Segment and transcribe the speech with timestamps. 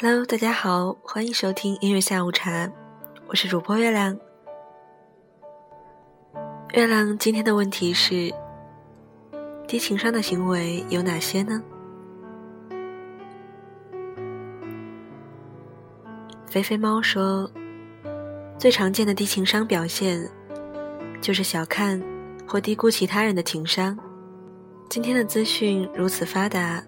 [0.00, 2.70] Hello，大家好，欢迎收听音乐下午茶，
[3.26, 4.16] 我是主播月亮。
[6.72, 8.32] 月亮今天的问题是：
[9.66, 11.60] 低情商的行为有哪些呢？
[16.46, 17.50] 肥肥猫说，
[18.56, 20.30] 最常见的低情商表现
[21.20, 22.00] 就是小看
[22.46, 23.98] 或低估其他人的情商。
[24.88, 26.80] 今天的资讯如此发达。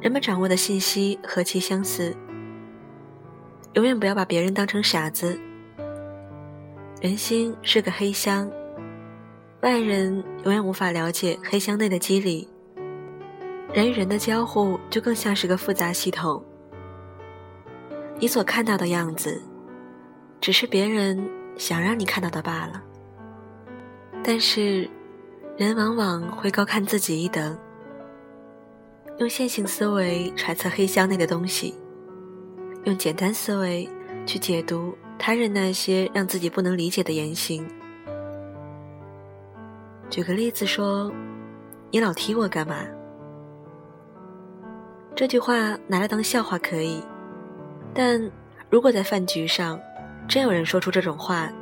[0.00, 2.16] 人们掌握的信息何其相似，
[3.72, 5.38] 永远不要把别人当成傻子。
[7.00, 8.48] 人心是个黑箱，
[9.62, 12.48] 外人永远无法了解黑箱内的机理。
[13.72, 16.42] 人与人的交互就更像是个复杂系统，
[18.20, 19.42] 你所看到的样子，
[20.40, 22.80] 只是别人想让你看到的罢了。
[24.22, 24.88] 但是，
[25.56, 27.58] 人往往会高看自己一等。
[29.18, 31.74] 用线性思维揣测黑箱内的东西，
[32.84, 33.88] 用简单思维
[34.24, 37.66] 去解读他人那些让自己不能理解的言行。
[40.08, 41.12] 举个例子说
[41.90, 42.86] ：“你老踢我干嘛？”
[45.16, 47.02] 这句话拿来当笑话可以，
[47.92, 48.30] 但
[48.70, 49.80] 如果在饭局上
[50.28, 51.52] 真有人说出这种话，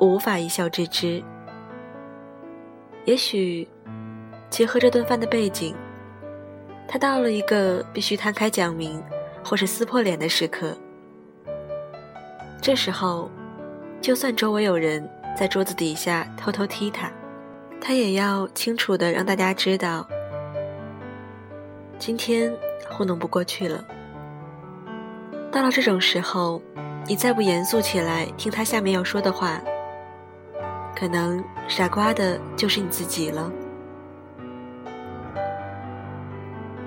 [0.00, 1.22] 我无法一笑置之。
[3.04, 3.68] 也许
[4.50, 5.72] 结合这顿饭的背景。
[6.86, 9.02] 他到了一个必须摊开讲明，
[9.44, 10.76] 或是撕破脸的时刻。
[12.60, 13.30] 这时候，
[14.00, 17.10] 就算周围有人在桌子底下偷偷踢他，
[17.80, 20.06] 他也要清楚的让大家知道，
[21.98, 22.54] 今天
[22.88, 23.84] 糊弄不过去了。
[25.50, 26.62] 到了这种时候，
[27.06, 29.60] 你再不严肃起来听他下面要说的话，
[30.96, 33.52] 可能傻瓜的就是你自己了。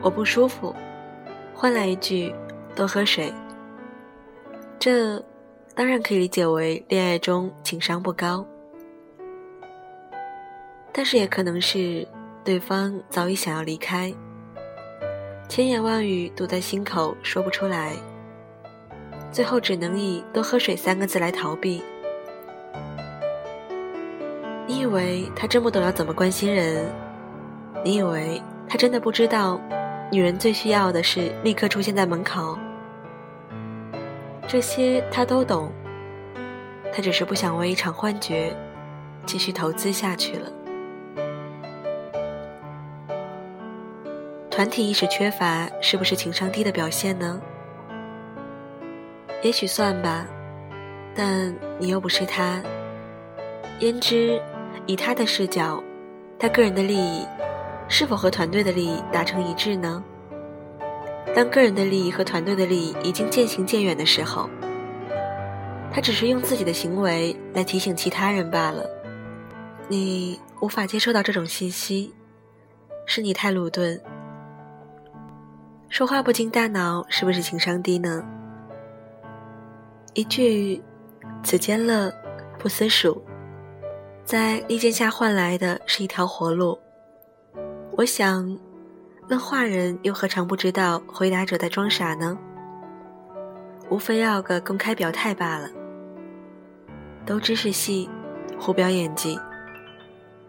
[0.00, 0.74] 我不舒服，
[1.54, 2.34] 换来一句
[2.74, 3.32] 多喝水。
[4.78, 5.22] 这
[5.74, 8.46] 当然可以理解为恋爱中情商不高，
[10.92, 12.06] 但是也可能是
[12.44, 14.14] 对方早已想要离开，
[15.48, 17.92] 千言万语堵在心口说不出来，
[19.32, 21.82] 最后只能以多喝水三个字来逃避。
[24.66, 26.86] 你以为他真不懂要怎么关心人？
[27.84, 29.60] 你以为他真的不知道？
[30.10, 32.58] 女人最需要的是立刻出现在门口，
[34.46, 35.70] 这些他都懂，
[36.92, 38.56] 他只是不想为一场幻觉
[39.26, 40.50] 继续投资下去了。
[44.50, 47.40] 团体意识缺乏是不是情商低的表现呢？
[49.42, 50.26] 也许算吧，
[51.14, 52.60] 但你又不是他，
[53.80, 54.40] 焉知
[54.86, 55.80] 以他的视角，
[56.38, 57.26] 他个人的利益。
[57.88, 60.02] 是否和团队的利益达成一致呢？
[61.34, 64.48] 当个人的利益和团队的利益已经渐行渐远的时候，
[65.92, 68.84] 他只是用自己的行为来提醒其他人罢了。
[69.88, 72.14] 你无法接受到这种信息，
[73.06, 74.00] 是你太鲁钝。
[75.88, 78.22] 说话不经大脑，是不是情商低呢？
[80.12, 80.82] 一句
[81.42, 82.12] “此间乐，
[82.58, 83.22] 不思蜀”，
[84.24, 86.78] 在利剑下换来的是一条活路。
[87.98, 88.56] 我想，
[89.28, 92.38] 问话人又何尝不知道回答者在装傻呢？
[93.90, 95.68] 无非要个公开表态罢了。
[97.26, 98.08] 都知是戏，
[98.56, 99.36] 胡表演技。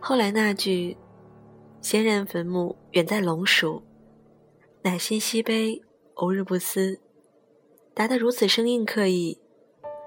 [0.00, 0.96] 后来那句
[1.80, 3.80] “先人坟墓远在龙蜀，
[4.82, 5.80] 乃心西悲，
[6.14, 6.98] 偶日不思”，
[7.94, 9.38] 答得如此生硬刻意，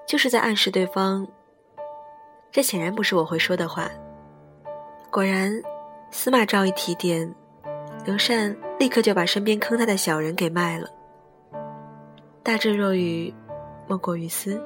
[0.06, 1.26] 就是在暗示对方，
[2.52, 3.90] 这显然不是我会说的话。
[5.10, 5.50] 果然。
[6.10, 7.32] 司马昭一提点，
[8.04, 10.88] 刘禅立刻就把身边坑他的小人给卖了。
[12.42, 13.32] 大智若愚，
[13.86, 14.60] 莫过于斯。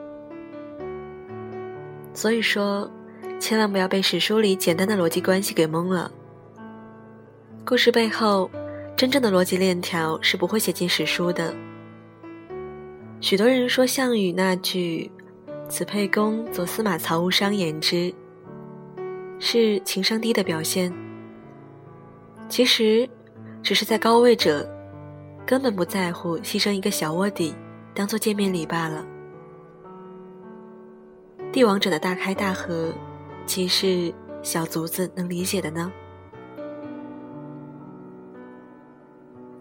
[2.14, 2.90] 所以说，
[3.38, 6.10] 千万不要被史书里简单的逻辑关系给蒙了。
[7.64, 8.50] 故事背后，
[8.96, 11.54] 真正的逻辑链条是不会写进史书的。
[13.20, 15.10] 许多人说项羽那句
[15.68, 18.12] “此沛公左司马曹无伤言之”，
[19.38, 20.92] 是情商低的表现。
[22.48, 23.08] 其实，
[23.62, 24.68] 只是在高位者
[25.44, 27.54] 根本不在乎牺牲一个小卧底
[27.94, 29.04] 当做见面礼罢了。
[31.50, 32.92] 帝王者的大开大合，
[33.46, 34.12] 岂是
[34.42, 35.90] 小卒子能理解的呢？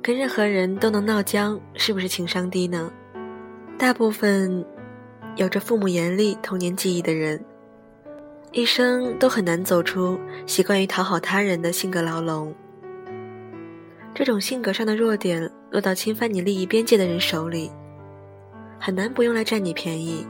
[0.01, 2.91] 跟任何人都能闹僵，是不是情商低呢？
[3.77, 4.65] 大部分
[5.35, 7.43] 有着父母严厉童年记忆的人，
[8.51, 12.53] 一生都很难走出习惯于讨好他人的性格牢笼。
[14.15, 17.71] 这种性格上的弱点落到侵犯你利益边界的人手里，
[18.79, 20.25] 很难不用来占你便宜。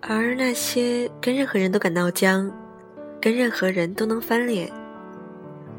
[0.00, 2.50] 而那些跟任何人都敢闹僵，
[3.20, 4.70] 跟任何人都能翻脸，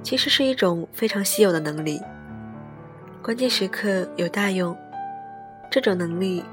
[0.03, 1.99] 其实是一种非常稀有的能力。
[3.23, 4.77] 关键时刻有大用，
[5.71, 6.43] 这种能力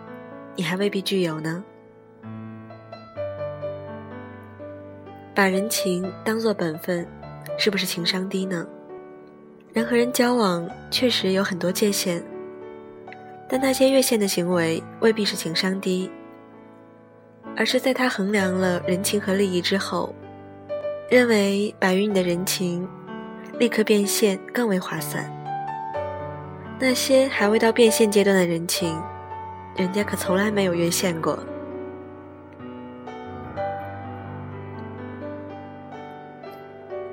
[0.57, 1.63] 你还未必具有呢。
[5.35, 7.07] 把人情当做本分，
[7.59, 8.67] 是不是情商低呢？
[9.73, 12.23] 人和人交往确实有很多界限，
[13.49, 16.11] 但那些越线的行为未必是情商低，
[17.57, 20.15] 而是在他衡量了人情和利益之后，
[21.09, 22.87] 认为把与你的人情
[23.59, 25.25] 立刻变现更为划算。
[26.79, 29.01] 那些还未到变现阶段的人情，
[29.75, 31.39] 人家可从来没有越线过。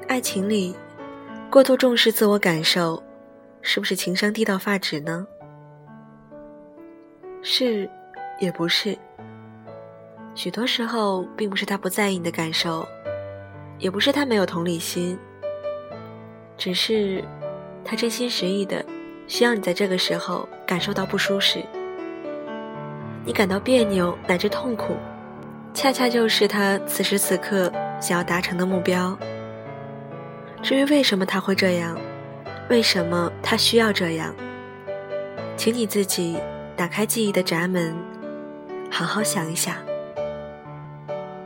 [0.10, 0.76] 爱情里。
[1.52, 3.02] 过度重视自我感受，
[3.64, 5.26] 是不是情商低到发指呢？
[7.42, 7.90] 是，
[8.40, 8.96] 也不是。
[10.36, 12.88] 许多时候，并不是他不在意你的感受，
[13.80, 15.18] 也不是他没有同理心，
[16.56, 17.24] 只是
[17.84, 18.86] 他真心实意的
[19.26, 21.64] 需要你在这个时候感受到不舒适，
[23.26, 24.96] 你感到别扭乃至痛苦，
[25.74, 29.18] 恰恰就是他此时此刻想要达成的目标。
[30.62, 31.98] 至于为什么他会这样，
[32.70, 34.36] 为什么他需要这样，
[35.56, 36.38] 请你自己
[36.76, 37.96] 打开记忆的闸门，
[38.92, 39.76] 好好想一想。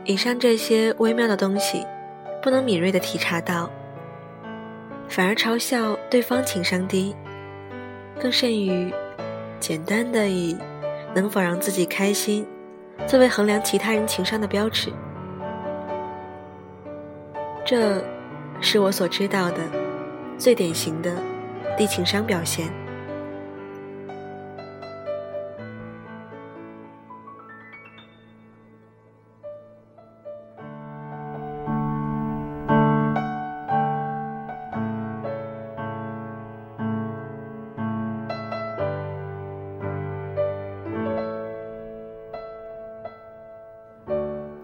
[0.04, 1.86] 以上这些微妙的东西，
[2.42, 3.70] 不能敏锐的体察到，
[5.08, 7.16] 反而嘲笑对方情商低，
[8.20, 8.92] 更甚于
[9.60, 10.58] 简单的以
[11.14, 12.46] 能否让自己开心，
[13.06, 14.92] 作为衡量其他人情商的标尺，
[17.64, 18.04] 这。
[18.64, 19.58] 是我所知道的
[20.38, 21.14] 最典型的
[21.76, 22.72] 低情商表现。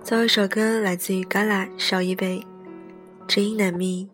[0.02, 2.16] 最后一首歌来自于 Gala，少一
[3.30, 4.10] Trinami.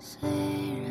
[0.00, 0.83] Say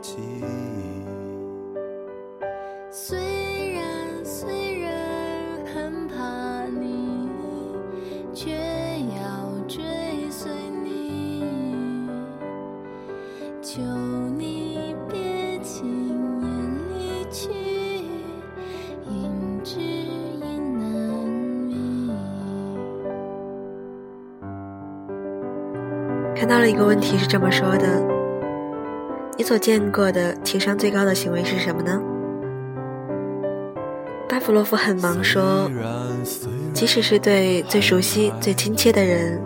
[0.00, 0.44] 记忆
[2.90, 3.18] 虽
[3.74, 4.92] 然虽然
[5.66, 7.28] 很怕你，
[8.32, 9.84] 却要追
[10.30, 10.50] 随
[10.82, 11.44] 你，
[13.60, 13.82] 求
[14.36, 15.86] 你别轻
[16.40, 16.48] 言
[16.98, 17.50] 离去，
[19.06, 20.88] 因知音难
[21.68, 22.10] 觅。
[26.34, 28.19] 看到了一个问题是这么说的。
[29.40, 31.98] 你所见过的情商最高的行为是什么呢？
[34.28, 35.70] 巴甫洛夫很忙说，
[36.74, 39.40] 即使是对最熟悉、最亲切的人，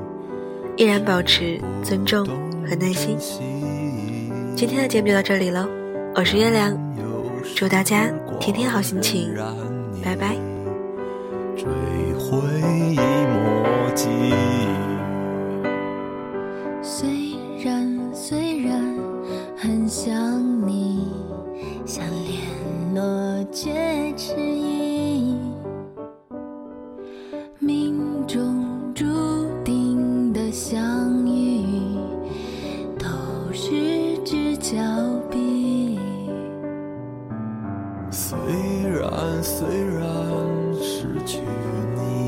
[0.77, 2.27] 依然保持尊重
[2.69, 3.17] 和耐心。
[4.57, 5.65] 今天的节目就到这里了，
[6.17, 6.77] 我是月亮，
[7.55, 8.11] 祝大家
[8.41, 9.33] 天天好心情，
[10.03, 10.35] 拜拜。
[19.97, 20.13] 想
[20.67, 21.07] 你
[21.87, 25.37] 像联络戒指一
[27.61, 29.05] 命中注
[29.65, 31.63] 定的相遇
[32.99, 33.07] 都
[33.53, 34.77] 失之交
[35.31, 35.97] 臂
[38.11, 38.37] 虽
[38.91, 40.05] 然虽然
[40.75, 41.39] 失去
[41.95, 42.24] 你。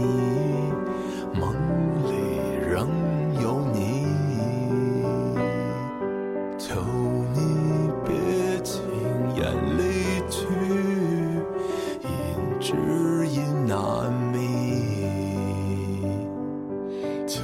[17.27, 17.43] 求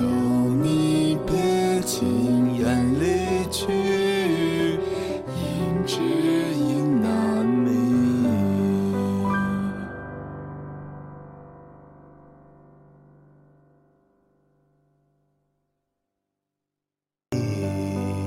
[0.62, 3.92] 你别轻言离去。